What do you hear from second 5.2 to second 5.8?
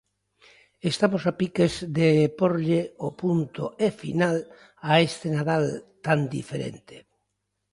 Nadal